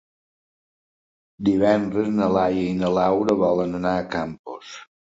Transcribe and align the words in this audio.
Divendres 1.49 2.09
na 2.17 2.31
Laia 2.39 2.67
i 2.71 2.75
na 2.81 2.93
Laura 3.01 3.39
volen 3.47 3.83
anar 3.83 3.95
a 4.03 4.09
Campos. 4.19 4.79